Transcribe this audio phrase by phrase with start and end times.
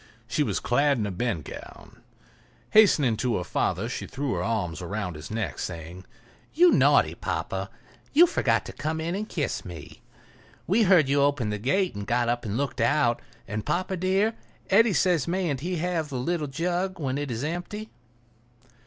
[0.27, 2.01] She was clad in a bedgown.
[2.71, 6.05] Hastening to her father she threw her arms about his neck, saying:
[6.55, 7.69] "You naughty papa,
[8.11, 10.01] you forgot to come in and kiss me.
[10.65, 13.21] We heard you open the gate and got up and looked out.
[13.47, 14.33] And, papa dear,
[14.71, 17.91] Eddy says mayn't he have the little jug when it is empty?"